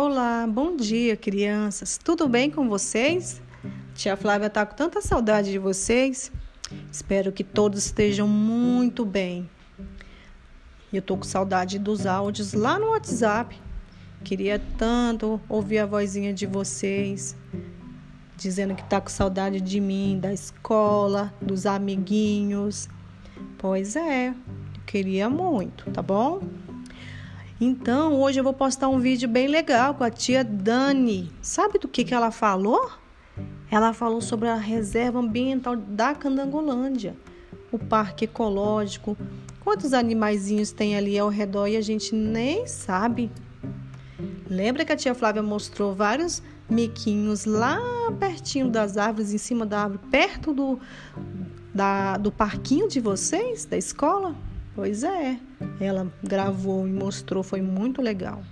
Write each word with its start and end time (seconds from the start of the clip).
Olá, 0.00 0.46
bom 0.48 0.76
dia, 0.76 1.16
crianças. 1.16 1.98
Tudo 1.98 2.28
bem 2.28 2.52
com 2.52 2.68
vocês? 2.68 3.42
Tia 3.96 4.16
Flávia 4.16 4.48
tá 4.48 4.64
com 4.64 4.76
tanta 4.76 5.02
saudade 5.02 5.50
de 5.50 5.58
vocês. 5.58 6.30
Espero 6.88 7.32
que 7.32 7.42
todos 7.42 7.86
estejam 7.86 8.28
muito 8.28 9.04
bem. 9.04 9.50
Eu 10.92 11.02
tô 11.02 11.16
com 11.16 11.24
saudade 11.24 11.80
dos 11.80 12.06
áudios 12.06 12.52
lá 12.52 12.78
no 12.78 12.90
WhatsApp. 12.90 13.60
Queria 14.22 14.62
tanto 14.78 15.40
ouvir 15.48 15.80
a 15.80 15.86
vozinha 15.86 16.32
de 16.32 16.46
vocês 16.46 17.36
dizendo 18.36 18.76
que 18.76 18.84
tá 18.84 19.00
com 19.00 19.08
saudade 19.08 19.60
de 19.60 19.80
mim, 19.80 20.20
da 20.22 20.32
escola, 20.32 21.34
dos 21.42 21.66
amiguinhos. 21.66 22.88
Pois 23.58 23.96
é, 23.96 24.28
eu 24.28 24.36
queria 24.86 25.28
muito, 25.28 25.90
tá 25.90 26.00
bom? 26.00 26.40
Então, 27.60 28.20
hoje 28.20 28.38
eu 28.38 28.44
vou 28.44 28.52
postar 28.52 28.88
um 28.88 29.00
vídeo 29.00 29.28
bem 29.28 29.48
legal 29.48 29.92
com 29.94 30.04
a 30.04 30.10
tia 30.10 30.44
Dani. 30.44 31.32
Sabe 31.42 31.80
do 31.80 31.88
que, 31.88 32.04
que 32.04 32.14
ela 32.14 32.30
falou? 32.30 32.88
Ela 33.68 33.92
falou 33.92 34.20
sobre 34.20 34.48
a 34.48 34.54
reserva 34.54 35.18
ambiental 35.18 35.74
da 35.74 36.14
Candangolândia, 36.14 37.16
o 37.72 37.78
parque 37.78 38.26
ecológico. 38.26 39.16
Quantos 39.64 39.92
animaizinhos 39.92 40.70
tem 40.70 40.96
ali 40.96 41.18
ao 41.18 41.28
redor 41.28 41.66
e 41.66 41.76
a 41.76 41.80
gente 41.80 42.14
nem 42.14 42.64
sabe. 42.68 43.28
Lembra 44.48 44.84
que 44.84 44.92
a 44.92 44.96
tia 44.96 45.14
Flávia 45.14 45.42
mostrou 45.42 45.92
vários 45.92 46.40
miquinhos 46.70 47.44
lá 47.44 47.80
pertinho 48.20 48.70
das 48.70 48.96
árvores, 48.96 49.32
em 49.32 49.38
cima 49.38 49.66
da 49.66 49.82
árvore, 49.82 50.00
perto 50.10 50.54
do, 50.54 50.78
da, 51.74 52.16
do 52.16 52.30
parquinho 52.30 52.88
de 52.88 53.00
vocês, 53.00 53.64
da 53.64 53.76
escola? 53.76 54.34
Pois 54.78 55.02
é, 55.02 55.36
ela 55.80 56.06
gravou 56.22 56.86
e 56.86 56.92
mostrou, 56.92 57.42
foi 57.42 57.60
muito 57.60 58.00
legal. 58.00 58.44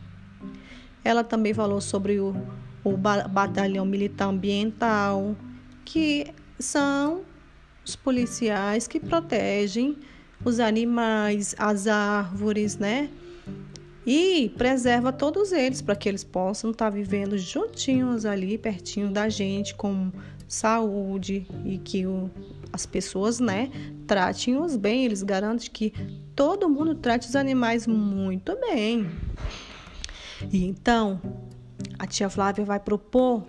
Ela 1.05 1.23
também 1.23 1.55
falou 1.55 1.81
sobre 1.81 2.19
o, 2.19 2.35
o 2.83 2.97
Batalhão 2.97 3.87
Militar 3.87 4.27
Ambiental, 4.27 5.37
que 5.85 6.35
são 6.59 7.23
os 7.85 7.95
policiais 7.95 8.89
que 8.89 8.99
protegem 8.99 9.97
os 10.45 10.59
animais, 10.59 11.55
as 11.57 11.87
árvores, 11.87 12.77
né? 12.77 13.09
E 14.07 14.51
preserva 14.57 15.13
todos 15.13 15.51
eles 15.51 15.83
para 15.83 15.97
que 15.97 16.09
eles 16.09 16.23
possam 16.23 16.71
estar 16.71 16.85
tá 16.85 16.91
vivendo 16.91 17.37
juntinhos 17.37 18.25
ali, 18.25 18.57
pertinho 18.57 19.11
da 19.11 19.29
gente, 19.29 19.75
com 19.75 20.13
saúde 20.47 21.45
e 21.65 21.77
que 21.79 22.07
o, 22.07 22.31
as 22.73 22.87
pessoas, 22.87 23.41
né, 23.41 23.69
tratem-os 24.07 24.77
bem. 24.77 25.05
Eles 25.05 25.25
garantem 25.25 25.69
que 25.71 25.93
todo 26.37 26.69
mundo 26.69 26.95
trate 26.95 27.29
os 27.29 27.35
animais 27.35 27.87
muito 27.87 28.57
bem. 28.61 29.11
E 30.53 30.65
então, 30.65 31.21
a 31.99 32.07
tia 32.07 32.31
Flávia 32.31 32.65
vai 32.65 32.79
propor 32.79 33.45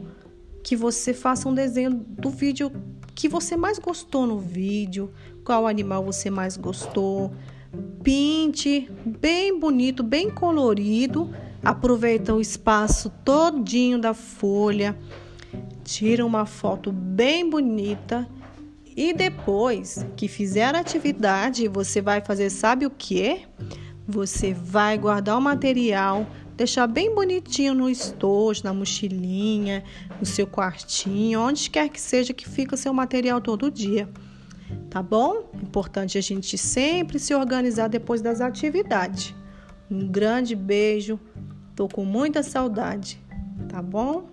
que 0.63 0.75
você 0.75 1.13
faça 1.13 1.47
um 1.47 1.53
desenho 1.53 1.91
do 1.93 2.29
vídeo 2.29 2.71
que 3.13 3.27
você 3.27 3.55
mais 3.55 3.79
gostou 3.79 4.27
no 4.27 4.39
vídeo, 4.39 5.11
qual 5.43 5.65
animal 5.65 6.03
você 6.03 6.29
mais 6.29 6.55
gostou. 6.57 7.31
Pinte 8.03 8.89
bem 9.05 9.59
bonito, 9.59 10.03
bem 10.03 10.29
colorido. 10.29 11.29
Aproveita 11.63 12.33
o 12.33 12.41
espaço 12.41 13.11
todinho 13.25 13.99
da 13.99 14.13
folha. 14.13 14.97
Tira 15.83 16.25
uma 16.25 16.45
foto 16.45 16.91
bem 16.91 17.49
bonita 17.49 18.27
e 18.97 19.13
depois 19.13 20.03
que 20.15 20.27
fizer 20.27 20.73
a 20.73 20.79
atividade, 20.79 21.67
você 21.67 22.01
vai 22.01 22.19
fazer, 22.19 22.49
sabe 22.49 22.83
o 22.85 22.89
que? 22.89 23.41
Você 24.07 24.53
vai 24.53 24.97
guardar 24.97 25.37
o 25.37 25.41
material, 25.41 26.25
deixar 26.55 26.87
bem 26.87 27.13
bonitinho 27.13 27.75
no 27.75 27.87
estojo, 27.87 28.63
na 28.63 28.73
mochilinha, 28.73 29.83
no 30.19 30.25
seu 30.25 30.47
quartinho, 30.47 31.41
onde 31.41 31.69
quer 31.69 31.89
que 31.89 32.01
seja 32.01 32.33
que 32.33 32.49
fica 32.49 32.73
o 32.73 32.77
seu 32.77 32.91
material 32.91 33.39
todo 33.39 33.69
dia. 33.69 34.09
Tá 34.89 35.01
bom? 35.01 35.49
Importante 35.61 36.17
a 36.17 36.21
gente 36.21 36.57
sempre 36.57 37.19
se 37.19 37.33
organizar 37.33 37.87
depois 37.87 38.21
das 38.21 38.41
atividades. 38.41 39.35
Um 39.89 40.07
grande 40.07 40.55
beijo. 40.55 41.19
Tô 41.75 41.87
com 41.87 42.03
muita 42.03 42.41
saudade. 42.41 43.19
Tá 43.69 43.81
bom? 43.81 44.27